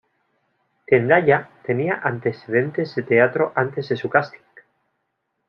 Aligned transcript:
Zendaya 0.89 1.51
tenía 1.63 1.99
antecedentes 2.01 2.95
de 2.95 3.03
teatro 3.03 3.53
antes 3.55 3.87
de 3.89 3.97
su 3.97 4.09
casting. 4.09 4.39